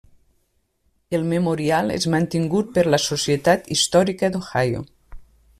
[1.17, 4.87] El memorial és mantingut per la Societat Històrica d'Ohio.